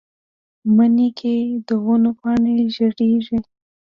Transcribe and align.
مني 0.75 1.09
کې 1.19 1.35
د 1.67 1.69
ونو 1.85 2.11
پاڼې 2.19 2.55
ژیړیږي 2.75 3.39